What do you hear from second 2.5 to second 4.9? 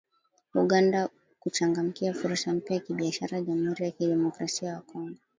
mpya za kibiashara Jamhuri ya kidemokrasia ya